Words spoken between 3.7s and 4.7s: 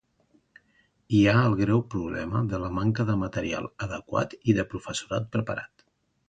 adequat i de